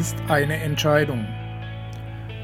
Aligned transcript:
ist 0.00 0.16
eine 0.28 0.56
Entscheidung. 0.56 1.26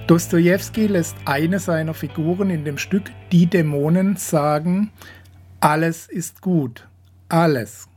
Dostoevsky 0.09 0.89
lässt 0.89 1.17
eine 1.25 1.59
seiner 1.59 1.95
Figuren 1.95 2.51
in 2.51 2.67
dem 2.67 2.77
Stück 2.77 3.05
Die 3.33 3.47
Dämonen 3.47 4.17
sagen, 4.17 4.91
alles 5.59 6.07
ist 6.07 6.43
gut, 6.43 6.87
alles. 7.31 7.89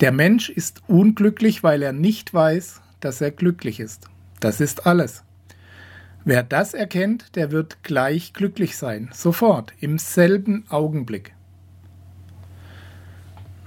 Der 0.00 0.10
Mensch 0.10 0.50
ist 0.50 0.82
unglücklich, 0.88 1.62
weil 1.62 1.82
er 1.82 1.92
nicht 1.92 2.34
weiß, 2.34 2.80
dass 2.98 3.20
er 3.20 3.30
glücklich 3.30 3.78
ist. 3.78 4.08
Das 4.40 4.60
ist 4.60 4.88
alles. 4.88 5.22
Wer 6.24 6.42
das 6.42 6.74
erkennt, 6.74 7.36
der 7.36 7.52
wird 7.52 7.84
gleich 7.84 8.32
glücklich 8.32 8.76
sein, 8.76 9.08
sofort, 9.12 9.72
im 9.78 9.98
selben 9.98 10.64
Augenblick. 10.68 11.32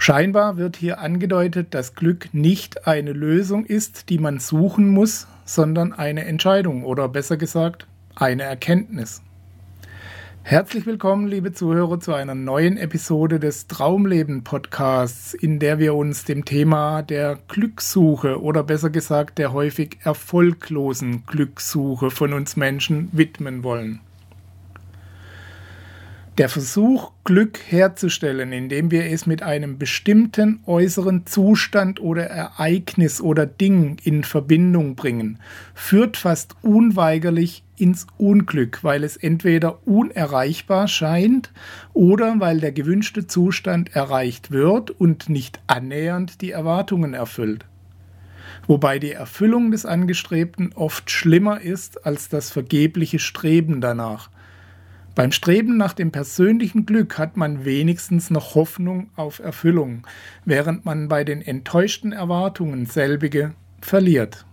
Scheinbar 0.04 0.58
wird 0.58 0.78
hier 0.78 0.98
angedeutet, 1.00 1.76
dass 1.76 1.94
Glück 1.94 2.34
nicht 2.34 2.88
eine 2.88 3.14
Lösung 3.14 3.68
ist, 3.68 4.10
die 4.10 4.18
man 4.18 4.40
suchen 4.40 4.90
muss, 4.90 5.28
sondern 5.46 5.94
eine 5.94 6.26
Entscheidung 6.26 6.84
oder 6.86 7.08
besser 7.08 7.38
gesagt 7.38 7.86
eine 8.16 8.42
Erkenntnis. 8.42 9.22
Herzlich 10.42 10.88
willkommen, 10.88 11.28
liebe 11.28 11.54
Zuhörer, 11.54 12.00
zu 12.00 12.16
einer 12.16 12.34
neuen 12.34 12.78
Episode 12.78 13.40
des 13.40 13.68
Traumleben 13.68 14.44
Podcasts, 14.44 15.36
in 15.36 15.60
der 15.60 15.78
wir 15.78 15.94
uns 15.94 16.26
dem 16.26 16.46
Thema 16.46 17.04
der 17.04 17.38
Glückssuche 17.48 18.42
oder 18.42 18.64
besser 18.64 18.90
gesagt 18.90 19.38
der 19.38 19.54
häufig 19.54 20.00
erfolglosen 20.02 21.28
Glückssuche 21.28 22.10
von 22.10 22.34
uns 22.34 22.56
Menschen 22.56 23.10
widmen 23.12 23.64
wollen. 23.64 24.00
Der 26.42 26.50
Versuch, 26.50 27.12
Glück 27.24 27.60
herzustellen, 27.68 28.52
indem 28.52 28.90
wir 28.90 29.06
es 29.06 29.28
mit 29.28 29.44
einem 29.44 29.78
bestimmten 29.78 30.62
äußeren 30.66 31.28
Zustand 31.28 32.02
oder 32.02 32.24
Ereignis 32.24 33.22
oder 33.22 33.46
Ding 33.46 33.98
in 34.04 34.24
Verbindung 34.24 34.96
bringen, 34.96 35.38
führt 35.76 36.18
fast 36.18 36.56
unweigerlich 36.64 37.64
ins 37.78 38.08
Unglück, 38.18 38.84
weil 38.84 39.04
es 39.04 39.18
entweder 39.18 39.86
unerreichbar 39.88 40.88
scheint 40.88 41.52
oder 41.94 42.40
weil 42.40 42.60
der 42.60 42.72
gewünschte 42.72 43.28
Zustand 43.28 43.96
erreicht 43.96 44.50
wird 44.50 44.90
und 44.90 45.30
nicht 45.30 45.60
annähernd 45.68 46.42
die 46.42 46.50
Erwartungen 46.50 47.14
erfüllt. 47.14 47.66
Wobei 48.66 48.98
die 48.98 49.12
Erfüllung 49.12 49.70
des 49.70 49.86
Angestrebten 49.86 50.74
oft 50.74 51.12
schlimmer 51.12 51.62
ist 51.62 52.04
als 52.04 52.30
das 52.30 52.50
vergebliche 52.50 53.20
Streben 53.20 53.80
danach– 53.80 54.31
beim 55.14 55.32
Streben 55.32 55.78
nach 55.78 55.94
dem 55.94 56.12
persönlichen 56.12 56.86
Glück 56.86 57.18
hat 57.18 57.36
man 57.36 57.66
wenigstens 57.66 58.30
noch 58.30 58.56
Hoffnung 58.56 59.10
auf 59.16 59.40
Erfüllung, 59.40 60.08
während 60.46 60.86
man 60.86 61.08
bei 61.08 61.24
den 61.24 61.42
enttäuschten 61.42 62.14
Erwartungen 62.14 62.86
selbige 62.86 63.54
verliert. 63.82 64.46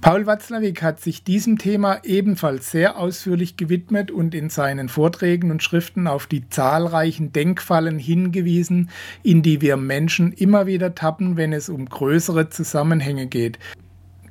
Paul 0.00 0.26
Watzlawick 0.26 0.82
hat 0.82 1.00
sich 1.00 1.24
diesem 1.24 1.56
Thema 1.56 1.98
ebenfalls 2.04 2.70
sehr 2.70 2.98
ausführlich 2.98 3.56
gewidmet 3.56 4.10
und 4.10 4.34
in 4.34 4.50
seinen 4.50 4.88
Vorträgen 4.88 5.50
und 5.50 5.62
Schriften 5.62 6.06
auf 6.06 6.26
die 6.26 6.48
zahlreichen 6.48 7.32
Denkfallen 7.32 7.98
hingewiesen, 7.98 8.90
in 9.22 9.42
die 9.42 9.62
wir 9.62 9.76
Menschen 9.76 10.32
immer 10.32 10.66
wieder 10.66 10.94
tappen, 10.94 11.36
wenn 11.36 11.52
es 11.52 11.68
um 11.68 11.86
größere 11.86 12.50
Zusammenhänge 12.50 13.26
geht, 13.26 13.58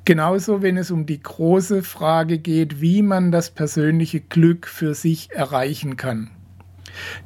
Genauso, 0.06 0.62
wenn 0.62 0.76
es 0.76 0.92
um 0.92 1.06
die 1.06 1.22
große 1.22 1.82
Frage 1.82 2.38
geht, 2.38 2.82
wie 2.82 3.02
man 3.02 3.32
das 3.32 3.52
persönliche 3.52 4.20
Glück 4.20 4.68
für 4.68 4.96
sich 4.96 5.32
erreichen 5.32 5.96
kann. 5.96 6.30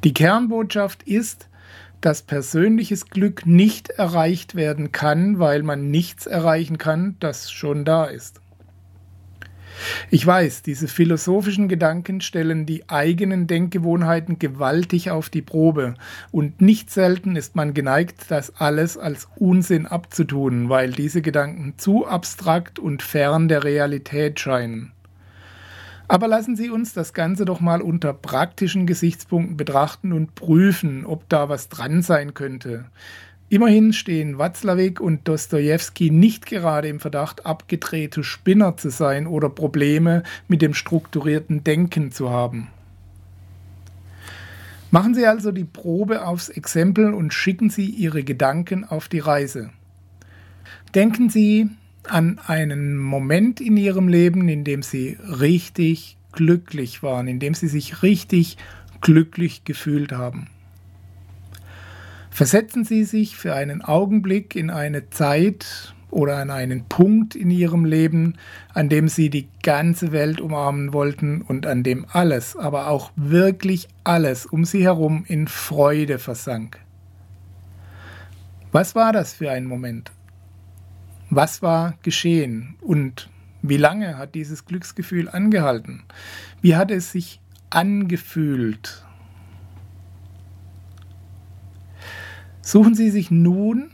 Die 0.04 0.14
Kernbotschaft 0.14 1.02
ist, 1.02 1.48
dass 2.00 2.22
persönliches 2.22 3.06
Glück 3.10 3.46
nicht 3.46 3.90
erreicht 3.90 4.54
werden 4.54 4.92
kann, 4.92 5.40
weil 5.40 5.64
man 5.64 5.90
nichts 5.90 6.26
erreichen 6.26 6.78
kann, 6.78 7.16
das 7.18 7.50
schon 7.50 7.84
da 7.84 8.04
ist. 8.04 8.40
Ich 10.10 10.26
weiß, 10.26 10.62
diese 10.62 10.88
philosophischen 10.88 11.68
Gedanken 11.68 12.20
stellen 12.20 12.66
die 12.66 12.88
eigenen 12.88 13.46
Denkgewohnheiten 13.46 14.38
gewaltig 14.38 15.10
auf 15.10 15.28
die 15.30 15.42
Probe, 15.42 15.94
und 16.30 16.60
nicht 16.60 16.90
selten 16.90 17.36
ist 17.36 17.56
man 17.56 17.74
geneigt, 17.74 18.26
das 18.28 18.56
alles 18.56 18.96
als 18.96 19.28
Unsinn 19.36 19.86
abzutun, 19.86 20.68
weil 20.68 20.90
diese 20.92 21.22
Gedanken 21.22 21.74
zu 21.76 22.06
abstrakt 22.06 22.78
und 22.78 23.02
fern 23.02 23.48
der 23.48 23.64
Realität 23.64 24.40
scheinen. 24.40 24.92
Aber 26.10 26.26
lassen 26.26 26.56
Sie 26.56 26.70
uns 26.70 26.94
das 26.94 27.12
Ganze 27.12 27.44
doch 27.44 27.60
mal 27.60 27.82
unter 27.82 28.14
praktischen 28.14 28.86
Gesichtspunkten 28.86 29.58
betrachten 29.58 30.14
und 30.14 30.34
prüfen, 30.34 31.04
ob 31.04 31.28
da 31.28 31.50
was 31.50 31.68
dran 31.68 32.00
sein 32.00 32.32
könnte. 32.32 32.86
Immerhin 33.50 33.94
stehen 33.94 34.36
Watzlawick 34.36 35.00
und 35.00 35.26
Dostoevsky 35.26 36.10
nicht 36.10 36.44
gerade 36.44 36.88
im 36.88 37.00
Verdacht, 37.00 37.46
abgedrehte 37.46 38.22
Spinner 38.22 38.76
zu 38.76 38.90
sein 38.90 39.26
oder 39.26 39.48
Probleme 39.48 40.22
mit 40.48 40.60
dem 40.60 40.74
strukturierten 40.74 41.64
Denken 41.64 42.12
zu 42.12 42.28
haben. 42.28 42.68
Machen 44.90 45.14
Sie 45.14 45.26
also 45.26 45.50
die 45.50 45.64
Probe 45.64 46.26
aufs 46.26 46.50
Exempel 46.50 47.14
und 47.14 47.32
schicken 47.32 47.70
Sie 47.70 47.86
Ihre 47.86 48.22
Gedanken 48.22 48.84
auf 48.84 49.08
die 49.08 49.18
Reise. 49.18 49.70
Denken 50.94 51.30
Sie 51.30 51.68
an 52.04 52.38
einen 52.46 52.98
Moment 52.98 53.60
in 53.60 53.76
Ihrem 53.76 54.08
Leben, 54.08 54.48
in 54.48 54.64
dem 54.64 54.82
Sie 54.82 55.18
richtig 55.22 56.18
glücklich 56.32 57.02
waren, 57.02 57.28
in 57.28 57.38
dem 57.38 57.54
Sie 57.54 57.68
sich 57.68 58.02
richtig 58.02 58.58
glücklich 59.00 59.64
gefühlt 59.64 60.12
haben. 60.12 60.48
Versetzen 62.38 62.84
Sie 62.84 63.02
sich 63.02 63.36
für 63.36 63.56
einen 63.56 63.82
Augenblick 63.82 64.54
in 64.54 64.70
eine 64.70 65.10
Zeit 65.10 65.92
oder 66.08 66.36
an 66.36 66.52
einen 66.52 66.84
Punkt 66.84 67.34
in 67.34 67.50
Ihrem 67.50 67.84
Leben, 67.84 68.34
an 68.72 68.88
dem 68.88 69.08
Sie 69.08 69.28
die 69.28 69.48
ganze 69.64 70.12
Welt 70.12 70.40
umarmen 70.40 70.92
wollten 70.92 71.42
und 71.42 71.66
an 71.66 71.82
dem 71.82 72.06
alles, 72.12 72.56
aber 72.56 72.86
auch 72.86 73.10
wirklich 73.16 73.88
alles 74.04 74.46
um 74.46 74.64
Sie 74.64 74.84
herum 74.84 75.24
in 75.26 75.48
Freude 75.48 76.20
versank. 76.20 76.78
Was 78.70 78.94
war 78.94 79.12
das 79.12 79.32
für 79.32 79.50
ein 79.50 79.64
Moment? 79.64 80.12
Was 81.30 81.60
war 81.60 81.94
geschehen 82.04 82.76
und 82.80 83.28
wie 83.62 83.78
lange 83.78 84.16
hat 84.16 84.36
dieses 84.36 84.64
Glücksgefühl 84.64 85.28
angehalten? 85.28 86.04
Wie 86.60 86.76
hat 86.76 86.92
es 86.92 87.10
sich 87.10 87.40
angefühlt? 87.70 89.07
Suchen 92.68 92.94
Sie 92.94 93.08
sich 93.08 93.30
nun 93.30 93.90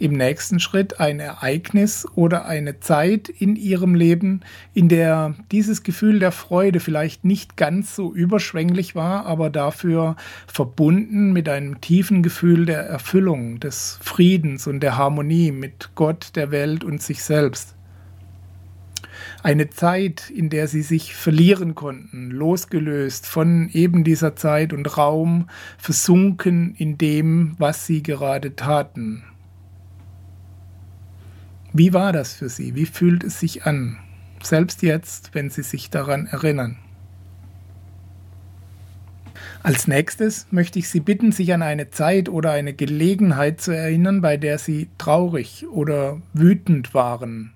im 0.00 0.14
nächsten 0.14 0.58
Schritt 0.58 0.98
ein 0.98 1.20
Ereignis 1.20 2.04
oder 2.16 2.46
eine 2.46 2.80
Zeit 2.80 3.28
in 3.28 3.54
Ihrem 3.54 3.94
Leben, 3.94 4.40
in 4.74 4.88
der 4.88 5.36
dieses 5.52 5.84
Gefühl 5.84 6.18
der 6.18 6.32
Freude 6.32 6.80
vielleicht 6.80 7.24
nicht 7.24 7.56
ganz 7.56 7.94
so 7.94 8.12
überschwänglich 8.12 8.96
war, 8.96 9.24
aber 9.26 9.50
dafür 9.50 10.16
verbunden 10.48 11.32
mit 11.32 11.48
einem 11.48 11.80
tiefen 11.80 12.24
Gefühl 12.24 12.66
der 12.66 12.80
Erfüllung, 12.80 13.60
des 13.60 14.00
Friedens 14.02 14.66
und 14.66 14.80
der 14.80 14.96
Harmonie 14.96 15.52
mit 15.52 15.90
Gott, 15.94 16.34
der 16.34 16.50
Welt 16.50 16.82
und 16.82 17.00
sich 17.00 17.22
selbst. 17.22 17.77
Eine 19.42 19.70
Zeit, 19.70 20.30
in 20.30 20.50
der 20.50 20.68
sie 20.68 20.82
sich 20.82 21.14
verlieren 21.14 21.74
konnten, 21.74 22.30
losgelöst 22.30 23.26
von 23.26 23.68
eben 23.72 24.04
dieser 24.04 24.36
Zeit 24.36 24.72
und 24.72 24.96
Raum, 24.96 25.48
versunken 25.78 26.74
in 26.76 26.98
dem, 26.98 27.54
was 27.58 27.86
sie 27.86 28.02
gerade 28.02 28.56
taten. 28.56 29.24
Wie 31.72 31.92
war 31.92 32.12
das 32.12 32.34
für 32.34 32.48
Sie? 32.48 32.74
Wie 32.74 32.86
fühlt 32.86 33.22
es 33.24 33.40
sich 33.40 33.64
an? 33.64 33.98
Selbst 34.42 34.82
jetzt, 34.82 35.34
wenn 35.34 35.50
Sie 35.50 35.62
sich 35.62 35.90
daran 35.90 36.26
erinnern. 36.26 36.78
Als 39.62 39.86
nächstes 39.86 40.46
möchte 40.50 40.78
ich 40.78 40.88
Sie 40.88 41.00
bitten, 41.00 41.30
sich 41.30 41.52
an 41.52 41.62
eine 41.62 41.90
Zeit 41.90 42.28
oder 42.28 42.52
eine 42.52 42.72
Gelegenheit 42.72 43.60
zu 43.60 43.72
erinnern, 43.72 44.22
bei 44.22 44.36
der 44.36 44.58
Sie 44.58 44.88
traurig 44.96 45.66
oder 45.70 46.22
wütend 46.32 46.94
waren, 46.94 47.52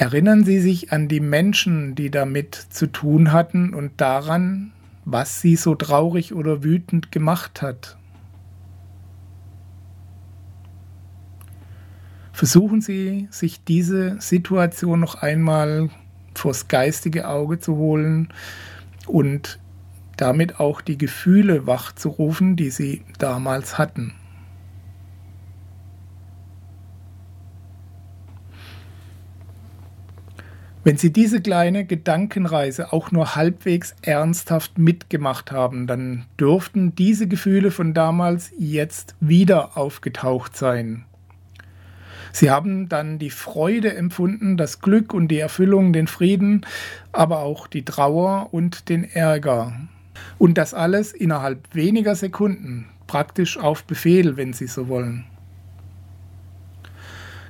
Erinnern 0.00 0.44
Sie 0.44 0.60
sich 0.60 0.94
an 0.94 1.08
die 1.08 1.20
Menschen, 1.20 1.94
die 1.94 2.10
damit 2.10 2.54
zu 2.54 2.86
tun 2.86 3.32
hatten 3.32 3.74
und 3.74 4.00
daran, 4.00 4.72
was 5.04 5.42
sie 5.42 5.56
so 5.56 5.74
traurig 5.74 6.32
oder 6.32 6.64
wütend 6.64 7.12
gemacht 7.12 7.60
hat. 7.60 7.98
Versuchen 12.32 12.80
Sie, 12.80 13.28
sich 13.30 13.62
diese 13.62 14.18
Situation 14.22 15.00
noch 15.00 15.16
einmal 15.16 15.90
vors 16.34 16.68
geistige 16.68 17.28
Auge 17.28 17.58
zu 17.58 17.76
holen 17.76 18.32
und 19.06 19.58
damit 20.16 20.60
auch 20.60 20.80
die 20.80 20.96
Gefühle 20.96 21.66
wachzurufen, 21.66 22.56
die 22.56 22.70
Sie 22.70 23.04
damals 23.18 23.76
hatten. 23.76 24.14
Wenn 30.82 30.96
Sie 30.96 31.12
diese 31.12 31.42
kleine 31.42 31.84
Gedankenreise 31.84 32.94
auch 32.94 33.12
nur 33.12 33.36
halbwegs 33.36 33.94
ernsthaft 34.00 34.78
mitgemacht 34.78 35.52
haben, 35.52 35.86
dann 35.86 36.24
dürften 36.38 36.94
diese 36.94 37.28
Gefühle 37.28 37.70
von 37.70 37.92
damals 37.92 38.50
jetzt 38.56 39.14
wieder 39.20 39.76
aufgetaucht 39.76 40.56
sein. 40.56 41.04
Sie 42.32 42.50
haben 42.50 42.88
dann 42.88 43.18
die 43.18 43.28
Freude 43.28 43.94
empfunden, 43.94 44.56
das 44.56 44.80
Glück 44.80 45.12
und 45.12 45.28
die 45.28 45.38
Erfüllung, 45.38 45.92
den 45.92 46.06
Frieden, 46.06 46.64
aber 47.12 47.40
auch 47.40 47.66
die 47.66 47.84
Trauer 47.84 48.48
und 48.52 48.88
den 48.88 49.04
Ärger. 49.04 49.74
Und 50.38 50.56
das 50.56 50.72
alles 50.72 51.12
innerhalb 51.12 51.74
weniger 51.74 52.14
Sekunden, 52.14 52.88
praktisch 53.06 53.58
auf 53.58 53.84
Befehl, 53.84 54.38
wenn 54.38 54.54
Sie 54.54 54.66
so 54.66 54.88
wollen. 54.88 55.24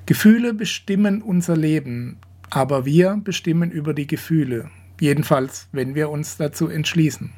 Gefühle 0.07 0.53
bestimmen 0.53 1.23
unser 1.23 1.57
Leben, 1.57 2.17
aber 2.51 2.85
wir 2.85 3.21
bestimmen 3.23 3.71
über 3.71 3.95
die 3.95 4.07
Gefühle, 4.07 4.71
jedenfalls 5.01 5.69
wenn 5.73 5.95
wir 5.95 6.11
uns 6.11 6.37
dazu 6.37 6.69
entschließen. 6.69 7.33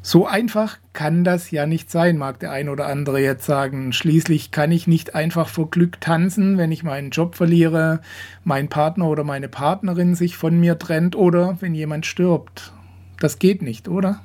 So 0.00 0.26
einfach 0.26 0.78
kann 0.94 1.22
das 1.22 1.50
ja 1.50 1.66
nicht 1.66 1.90
sein, 1.90 2.16
mag 2.16 2.40
der 2.40 2.50
ein 2.50 2.70
oder 2.70 2.86
andere 2.86 3.20
jetzt 3.20 3.44
sagen. 3.44 3.92
Schließlich 3.92 4.50
kann 4.50 4.72
ich 4.72 4.86
nicht 4.86 5.14
einfach 5.14 5.48
vor 5.48 5.70
Glück 5.70 6.00
tanzen, 6.00 6.56
wenn 6.56 6.72
ich 6.72 6.82
meinen 6.82 7.10
Job 7.10 7.34
verliere, 7.34 8.00
mein 8.42 8.68
Partner 8.68 9.06
oder 9.06 9.22
meine 9.22 9.50
Partnerin 9.50 10.14
sich 10.14 10.38
von 10.38 10.58
mir 10.58 10.78
trennt 10.78 11.14
oder 11.14 11.58
wenn 11.60 11.74
jemand 11.74 12.06
stirbt. 12.06 12.72
Das 13.20 13.38
geht 13.38 13.60
nicht, 13.60 13.86
oder? 13.86 14.22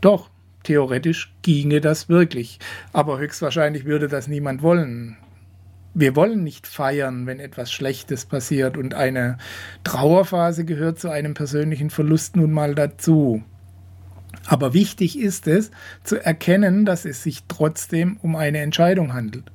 Doch, 0.00 0.28
theoretisch 0.64 1.32
ginge 1.42 1.80
das 1.80 2.08
wirklich, 2.08 2.58
aber 2.92 3.18
höchstwahrscheinlich 3.18 3.84
würde 3.84 4.08
das 4.08 4.26
niemand 4.26 4.62
wollen. 4.62 5.18
Wir 5.98 6.14
wollen 6.14 6.44
nicht 6.44 6.66
feiern, 6.66 7.24
wenn 7.24 7.40
etwas 7.40 7.72
Schlechtes 7.72 8.26
passiert 8.26 8.76
und 8.76 8.92
eine 8.92 9.38
Trauerphase 9.82 10.66
gehört 10.66 10.98
zu 10.98 11.08
einem 11.08 11.32
persönlichen 11.32 11.88
Verlust 11.88 12.36
nun 12.36 12.52
mal 12.52 12.74
dazu. 12.74 13.42
Aber 14.44 14.74
wichtig 14.74 15.18
ist 15.18 15.46
es, 15.48 15.70
zu 16.04 16.22
erkennen, 16.22 16.84
dass 16.84 17.06
es 17.06 17.22
sich 17.22 17.44
trotzdem 17.48 18.18
um 18.20 18.36
eine 18.36 18.58
Entscheidung 18.58 19.14
handelt. 19.14 19.50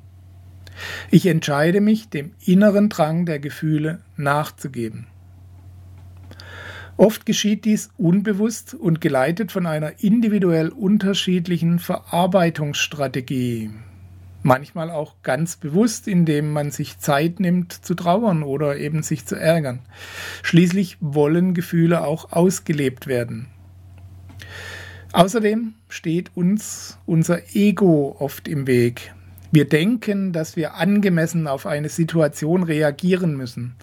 Ich 1.11 1.27
entscheide 1.27 1.79
mich, 1.79 2.09
dem 2.09 2.31
inneren 2.43 2.89
Drang 2.89 3.27
der 3.27 3.37
Gefühle 3.37 3.99
nachzugeben. 4.17 5.05
Oft 6.97 7.27
geschieht 7.27 7.65
dies 7.65 7.91
unbewusst 7.97 8.73
und 8.73 8.99
geleitet 8.99 9.51
von 9.51 9.67
einer 9.67 10.01
individuell 10.03 10.69
unterschiedlichen 10.69 11.77
Verarbeitungsstrategie 11.77 13.69
manchmal 14.43 14.89
auch 14.89 15.15
ganz 15.23 15.55
bewusst, 15.55 16.07
indem 16.07 16.51
man 16.51 16.71
sich 16.71 16.99
Zeit 16.99 17.39
nimmt 17.39 17.73
zu 17.73 17.95
trauern 17.95 18.43
oder 18.43 18.77
eben 18.77 19.03
sich 19.03 19.25
zu 19.25 19.35
ärgern. 19.35 19.79
Schließlich 20.43 20.97
wollen 20.99 21.53
Gefühle 21.53 22.03
auch 22.03 22.31
ausgelebt 22.31 23.07
werden. 23.07 23.47
Außerdem 25.13 25.73
steht 25.89 26.31
uns 26.35 26.97
unser 27.05 27.55
Ego 27.55 28.15
oft 28.19 28.47
im 28.47 28.65
Weg. 28.65 29.13
Wir 29.51 29.67
denken, 29.67 30.31
dass 30.31 30.55
wir 30.55 30.75
angemessen 30.75 31.47
auf 31.47 31.65
eine 31.65 31.89
Situation 31.89 32.63
reagieren 32.63 33.35
müssen. 33.35 33.75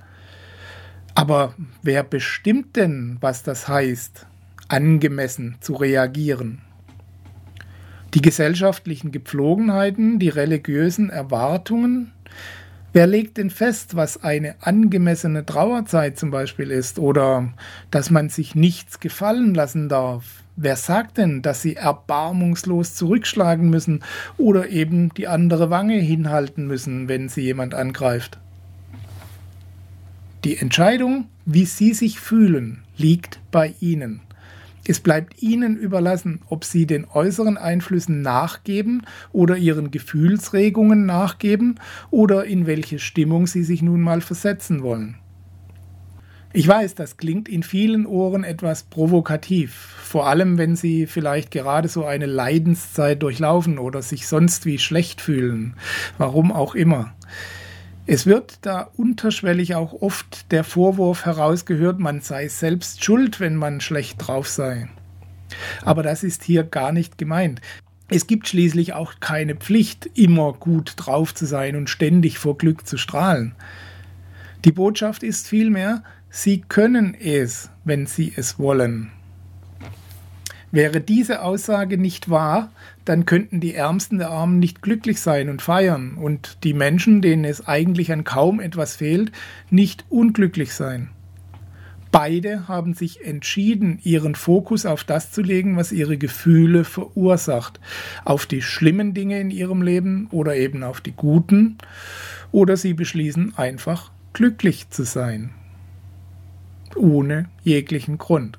Aber 1.14 1.55
wer 1.82 2.02
bestimmt 2.02 2.76
denn, 2.76 3.19
was 3.20 3.43
das 3.43 3.69
heißt, 3.69 4.26
angemessen 4.69 5.56
zu 5.60 5.75
reagieren? 5.75 6.62
Die 8.14 8.22
gesellschaftlichen 8.22 9.12
Gepflogenheiten, 9.12 10.19
die 10.19 10.28
religiösen 10.28 11.10
Erwartungen. 11.10 12.12
Wer 12.93 13.06
legt 13.06 13.37
denn 13.37 13.50
fest, 13.50 13.96
was 13.96 14.22
eine 14.22 14.55
angemessene 14.60 15.44
Trauerzeit 15.44 16.19
zum 16.19 16.31
Beispiel 16.31 16.70
ist 16.70 16.99
oder 16.99 17.52
dass 17.90 18.10
man 18.10 18.28
sich 18.31 18.55
nichts 18.55 18.99
gefallen 18.99 19.55
lassen 19.55 19.88
darf? 19.88 20.43
Wer 20.56 20.75
sagt 20.75 21.19
denn, 21.19 21.43
dass 21.43 21.62
sie 21.62 21.76
erbarmungslos 21.76 22.94
zurückschlagen 22.94 23.70
müssen 23.70 24.02
oder 24.38 24.69
eben 24.70 25.14
die 25.14 25.28
andere 25.28 25.70
Wange 25.70 25.99
hinhalten 25.99 26.66
müssen, 26.66 27.08
wenn 27.08 27.28
sie 27.28 27.43
jemand 27.43 27.75
angreift? 27.75 28.38
Die 30.44 30.56
Entscheidung, 30.56 31.26
wie 31.44 31.64
Sie 31.64 31.93
sich 31.93 32.20
fühlen, 32.20 32.82
liegt 32.96 33.40
bei 33.50 33.75
Ihnen. 33.81 34.20
Es 34.90 35.00
bleibt 35.00 35.43
Ihnen 35.43 35.76
überlassen, 35.76 36.40
ob 36.49 36.64
Sie 36.64 36.87
den 36.87 37.05
äußeren 37.05 37.58
Einflüssen 37.58 38.23
nachgeben 38.23 39.02
oder 39.32 39.58
Ihren 39.58 39.90
Gefühlsregungen 39.90 41.05
nachgeben 41.05 41.75
oder 42.11 42.46
in 42.46 42.67
welche 42.67 42.99
Stimmung 42.99 43.46
Sie 43.46 43.64
sich 43.64 43.82
nun 43.82 44.00
mal 44.00 44.23
versetzen 44.23 44.82
wollen. 44.82 45.17
Ich 46.55 46.67
weiß, 46.67 46.94
das 46.94 47.19
klingt 47.19 47.50
in 47.50 47.62
vielen 47.62 48.06
Ohren 48.06 48.44
etwas 48.44 48.85
provokativ, 48.85 49.75
vor 49.75 50.26
allem 50.26 50.56
wenn 50.56 50.75
Sie 50.75 51.06
vielleicht 51.06 51.50
gerade 51.50 51.88
so 51.88 52.06
eine 52.06 52.25
Leidenszeit 52.25 53.23
durchlaufen 53.23 53.79
oder 53.79 54.00
sich 54.00 54.26
sonst 54.26 54.64
wie 54.64 54.79
schlecht 54.79 55.20
fühlen, 55.20 55.75
warum 56.17 56.50
auch 56.50 56.75
immer. 56.75 57.12
Es 58.10 58.25
wird 58.25 58.60
da 58.62 58.90
unterschwellig 58.96 59.75
auch 59.75 59.93
oft 60.00 60.50
der 60.50 60.64
Vorwurf 60.64 61.26
herausgehört, 61.26 61.99
man 61.99 62.22
sei 62.22 62.49
selbst 62.49 63.05
schuld, 63.05 63.38
wenn 63.38 63.55
man 63.55 63.82
schlecht 63.82 64.16
drauf 64.26 64.49
sei. 64.49 64.88
Aber 65.82 66.02
das 66.02 66.25
ist 66.25 66.43
hier 66.43 66.62
gar 66.62 66.90
nicht 66.93 67.19
gemeint. 67.19 67.60
Es 68.08 68.26
gibt 68.26 68.49
schließlich 68.49 68.94
auch 68.94 69.20
keine 69.20 69.56
Pflicht, 69.56 70.08
immer 70.14 70.55
gut 70.55 70.94
drauf 70.96 71.34
zu 71.34 71.44
sein 71.44 71.76
und 71.76 71.90
ständig 71.90 72.38
vor 72.38 72.56
Glück 72.56 72.87
zu 72.87 72.96
strahlen. 72.96 73.55
Die 74.64 74.72
Botschaft 74.72 75.22
ist 75.22 75.46
vielmehr, 75.46 76.02
Sie 76.31 76.62
können 76.62 77.14
es, 77.14 77.69
wenn 77.84 78.06
Sie 78.06 78.32
es 78.34 78.58
wollen. 78.58 79.12
Wäre 80.70 81.00
diese 81.00 81.43
Aussage 81.43 81.96
nicht 81.96 82.29
wahr, 82.29 82.70
dann 83.05 83.25
könnten 83.25 83.60
die 83.60 83.75
Ärmsten 83.75 84.19
der 84.19 84.31
Armen 84.31 84.58
nicht 84.58 84.82
glücklich 84.82 85.20
sein 85.20 85.48
und 85.48 85.63
feiern 85.63 86.15
und 86.15 86.58
die 86.63 86.75
Menschen, 86.75 87.22
denen 87.22 87.44
es 87.44 87.67
eigentlich 87.67 88.13
an 88.13 88.25
kaum 88.25 88.60
etwas 88.60 88.96
fehlt, 88.96 89.32
nicht 89.70 90.05
unglücklich 90.10 90.75
sein. 90.75 91.08
Beide 92.10 92.69
haben 92.69 92.94
sich 92.94 93.25
entschieden, 93.25 93.98
ihren 94.03 94.34
Fokus 94.34 94.87
auf 94.87 95.05
das 95.05 95.31
zu 95.31 95.43
legen, 95.43 95.77
was 95.77 95.93
ihre 95.93 96.17
Gefühle 96.17 96.84
verursacht, 96.84 97.81
auf 98.25 98.46
die 98.46 98.63
schlimmen 98.63 99.13
Dinge 99.13 99.41
in 99.41 99.51
ihrem 99.51 99.82
Leben 99.82 100.29
oder 100.31 100.56
eben 100.56 100.82
auf 100.82 101.01
die 101.01 101.13
guten, 101.13 101.79
oder 102.51 102.77
sie 102.79 102.94
beschließen 102.94 103.56
einfach 103.56 104.10
glücklich 104.32 104.89
zu 104.89 105.05
sein, 105.05 105.51
ohne 106.96 107.48
jeglichen 107.63 108.17
Grund. 108.17 108.58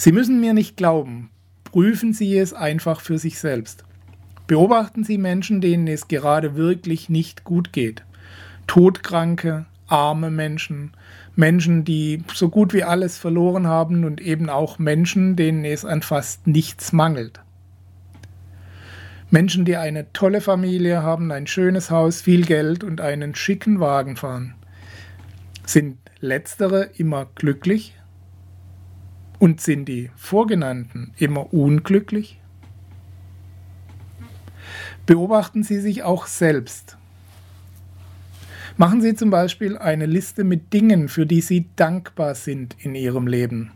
Sie 0.00 0.12
müssen 0.12 0.40
mir 0.40 0.54
nicht 0.54 0.78
glauben, 0.78 1.28
prüfen 1.62 2.14
Sie 2.14 2.38
es 2.38 2.54
einfach 2.54 3.02
für 3.02 3.18
sich 3.18 3.38
selbst. 3.38 3.84
Beobachten 4.46 5.04
Sie 5.04 5.18
Menschen, 5.18 5.60
denen 5.60 5.86
es 5.88 6.08
gerade 6.08 6.56
wirklich 6.56 7.10
nicht 7.10 7.44
gut 7.44 7.74
geht. 7.74 8.02
Todkranke, 8.66 9.66
arme 9.88 10.30
Menschen, 10.30 10.92
Menschen, 11.36 11.84
die 11.84 12.24
so 12.32 12.48
gut 12.48 12.72
wie 12.72 12.82
alles 12.82 13.18
verloren 13.18 13.66
haben 13.66 14.06
und 14.06 14.22
eben 14.22 14.48
auch 14.48 14.78
Menschen, 14.78 15.36
denen 15.36 15.66
es 15.66 15.84
an 15.84 16.00
fast 16.00 16.46
nichts 16.46 16.94
mangelt. 16.94 17.40
Menschen, 19.28 19.66
die 19.66 19.76
eine 19.76 20.10
tolle 20.14 20.40
Familie 20.40 21.02
haben, 21.02 21.30
ein 21.30 21.46
schönes 21.46 21.90
Haus, 21.90 22.22
viel 22.22 22.46
Geld 22.46 22.84
und 22.84 23.02
einen 23.02 23.34
schicken 23.34 23.80
Wagen 23.80 24.16
fahren. 24.16 24.54
Sind 25.66 25.98
letztere 26.20 26.84
immer 26.96 27.26
glücklich? 27.34 27.99
Und 29.40 29.62
sind 29.62 29.86
die 29.86 30.10
Vorgenannten 30.16 31.12
immer 31.16 31.52
unglücklich? 31.52 32.38
Beobachten 35.06 35.62
Sie 35.64 35.80
sich 35.80 36.02
auch 36.02 36.26
selbst. 36.26 36.98
Machen 38.76 39.00
Sie 39.00 39.14
zum 39.14 39.30
Beispiel 39.30 39.78
eine 39.78 40.04
Liste 40.04 40.44
mit 40.44 40.74
Dingen, 40.74 41.08
für 41.08 41.24
die 41.24 41.40
Sie 41.40 41.70
dankbar 41.74 42.34
sind 42.34 42.76
in 42.80 42.94
Ihrem 42.94 43.26
Leben. 43.26 43.72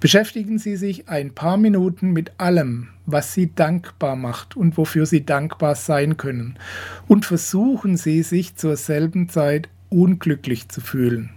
Beschäftigen 0.00 0.58
Sie 0.58 0.76
sich 0.76 1.10
ein 1.10 1.34
paar 1.34 1.58
Minuten 1.58 2.12
mit 2.12 2.32
allem, 2.38 2.88
was 3.04 3.34
Sie 3.34 3.54
dankbar 3.54 4.16
macht 4.16 4.56
und 4.56 4.78
wofür 4.78 5.04
Sie 5.04 5.26
dankbar 5.26 5.74
sein 5.74 6.16
können. 6.16 6.58
Und 7.06 7.26
versuchen 7.26 7.98
Sie 7.98 8.22
sich 8.22 8.56
zur 8.56 8.76
selben 8.78 9.28
Zeit 9.28 9.68
unglücklich 9.90 10.70
zu 10.70 10.80
fühlen. 10.80 11.34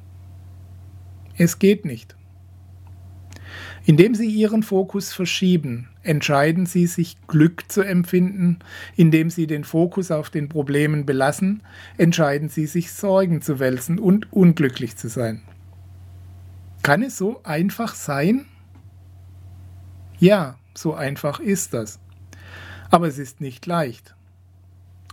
Es 1.38 1.60
geht 1.60 1.84
nicht. 1.84 2.16
Indem 3.88 4.15
Sie 4.15 4.27
Ihren 4.27 4.63
Fokus 4.63 5.13
verschieben, 5.13 5.88
entscheiden 6.03 6.65
Sie 6.65 6.88
sich 6.88 7.15
Glück 7.27 7.72
zu 7.72 7.84
empfinden. 7.84 8.60
Indem 8.98 9.29
Sie 9.29 9.48
den 9.48 9.63
Fokus 9.63 10.12
auf 10.12 10.29
den 10.29 10.50
Problemen 10.50 11.06
belassen, 11.06 11.63
entscheiden 11.98 12.50
Sie 12.50 12.65
sich 12.65 12.91
Sorgen 12.91 13.41
zu 13.41 13.60
wälzen 13.60 13.98
und 13.98 14.34
unglücklich 14.34 14.98
zu 14.98 15.08
sein. 15.08 15.41
Kann 16.84 17.01
es 17.01 17.17
so 17.17 17.41
einfach 17.46 17.96
sein? 17.96 18.46
Ja, 20.20 20.58
so 20.74 20.94
einfach 20.94 21.39
ist 21.39 21.74
das. 21.74 22.01
Aber 22.91 23.08
es 23.08 23.17
ist 23.17 23.39
nicht 23.39 23.65
leicht. 23.67 24.15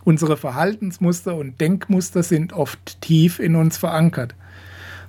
Unsere 0.03 0.37
Verhaltensmuster 0.37 1.37
und 1.37 1.61
Denkmuster 1.61 2.25
sind 2.25 2.53
oft 2.53 3.01
tief 3.01 3.39
in 3.39 3.55
uns 3.55 3.77
verankert. 3.77 4.35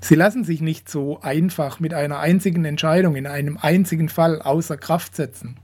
Sie 0.02 0.16
lassen 0.16 0.44
sich 0.44 0.62
nicht 0.62 0.90
so 0.90 1.22
einfach 1.22 1.80
mit 1.80 1.94
einer 1.94 2.20
einzigen 2.20 2.66
Entscheidung 2.66 3.16
in 3.16 3.28
einem 3.28 3.58
einzigen 3.58 4.10
Fall 4.10 4.42
außer 4.42 4.78
Kraft 4.78 5.16
setzen. 5.16 5.58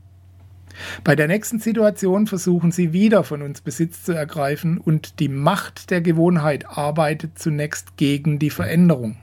Bei 1.03 1.15
der 1.15 1.27
nächsten 1.27 1.59
Situation 1.59 2.27
versuchen 2.27 2.71
sie 2.71 2.93
wieder 2.93 3.23
von 3.23 3.41
uns 3.41 3.61
Besitz 3.61 4.03
zu 4.03 4.13
ergreifen 4.13 4.77
und 4.77 5.19
die 5.19 5.27
Macht 5.27 5.89
der 5.89 6.01
Gewohnheit 6.01 6.65
arbeitet 6.65 7.37
zunächst 7.37 7.97
gegen 7.97 8.39
die 8.39 8.49
Veränderung. 8.49 9.17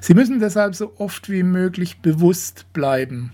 Sie 0.00 0.14
müssen 0.14 0.40
deshalb 0.40 0.74
so 0.74 0.94
oft 0.98 1.30
wie 1.30 1.42
möglich 1.42 2.00
bewusst 2.00 2.66
bleiben 2.72 3.32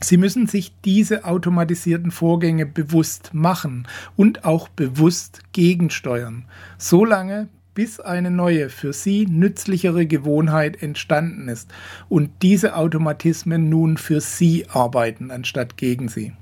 Sie 0.00 0.16
müssen 0.16 0.46
sich 0.46 0.72
diese 0.84 1.24
automatisierten 1.24 2.10
Vorgänge 2.10 2.66
bewusst 2.66 3.34
machen 3.34 3.88
und 4.16 4.44
auch 4.44 4.68
bewusst 4.68 5.40
gegensteuern, 5.52 6.44
solange 6.76 7.48
bis 7.78 8.00
eine 8.00 8.32
neue, 8.32 8.70
für 8.70 8.92
Sie 8.92 9.24
nützlichere 9.26 10.04
Gewohnheit 10.04 10.82
entstanden 10.82 11.46
ist 11.46 11.70
und 12.08 12.28
diese 12.42 12.74
Automatismen 12.74 13.68
nun 13.68 13.98
für 13.98 14.20
Sie 14.20 14.66
arbeiten, 14.68 15.30
anstatt 15.30 15.76
gegen 15.76 16.08
Sie. 16.08 16.32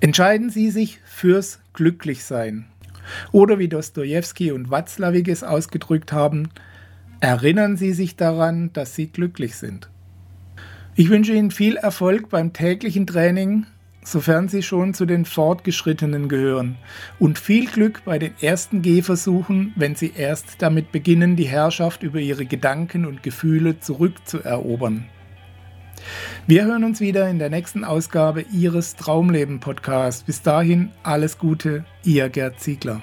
Entscheiden 0.00 0.50
Sie 0.50 0.70
sich 0.70 1.00
fürs 1.06 1.60
Glücklichsein. 1.72 2.66
Oder 3.32 3.58
wie 3.58 3.68
Dostoevsky 3.68 4.52
und 4.52 4.70
Watzlawick 4.70 5.28
es 5.28 5.42
ausgedrückt 5.42 6.12
haben, 6.12 6.50
erinnern 7.20 7.78
Sie 7.78 7.94
sich 7.94 8.16
daran, 8.16 8.70
dass 8.74 8.94
Sie 8.94 9.06
glücklich 9.06 9.56
sind. 9.56 9.88
Ich 10.96 11.08
wünsche 11.08 11.32
Ihnen 11.32 11.50
viel 11.50 11.76
Erfolg 11.76 12.28
beim 12.28 12.52
täglichen 12.52 13.06
Training, 13.06 13.64
sofern 14.06 14.48
Sie 14.48 14.62
schon 14.62 14.94
zu 14.94 15.04
den 15.04 15.24
Fortgeschrittenen 15.24 16.28
gehören, 16.28 16.76
und 17.18 17.38
viel 17.38 17.66
Glück 17.66 18.02
bei 18.04 18.18
den 18.18 18.32
ersten 18.40 18.80
Gehversuchen, 18.82 19.72
wenn 19.76 19.96
Sie 19.96 20.12
erst 20.16 20.62
damit 20.62 20.92
beginnen, 20.92 21.36
die 21.36 21.48
Herrschaft 21.48 22.02
über 22.02 22.20
Ihre 22.20 22.46
Gedanken 22.46 23.04
und 23.04 23.22
Gefühle 23.22 23.80
zurückzuerobern. 23.80 25.06
Wir 26.46 26.64
hören 26.66 26.84
uns 26.84 27.00
wieder 27.00 27.28
in 27.28 27.40
der 27.40 27.50
nächsten 27.50 27.82
Ausgabe 27.82 28.44
Ihres 28.52 28.94
Traumleben 28.94 29.58
Podcasts. 29.58 30.22
Bis 30.22 30.42
dahin 30.42 30.90
alles 31.02 31.38
Gute, 31.38 31.84
Ihr 32.04 32.28
Gerd 32.28 32.60
Ziegler. 32.60 33.02